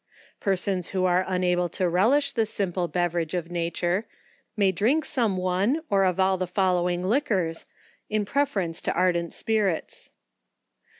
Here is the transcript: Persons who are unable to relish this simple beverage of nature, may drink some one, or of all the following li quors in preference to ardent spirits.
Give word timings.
Persons 0.39 0.87
who 0.89 1.05
are 1.05 1.23
unable 1.27 1.69
to 1.69 1.87
relish 1.87 2.31
this 2.31 2.49
simple 2.49 2.87
beverage 2.87 3.35
of 3.35 3.51
nature, 3.51 4.07
may 4.57 4.71
drink 4.71 5.05
some 5.05 5.37
one, 5.37 5.81
or 5.91 6.05
of 6.05 6.19
all 6.19 6.39
the 6.39 6.47
following 6.47 7.03
li 7.07 7.21
quors 7.21 7.65
in 8.09 8.25
preference 8.25 8.81
to 8.81 8.93
ardent 8.93 9.31
spirits. 9.31 10.09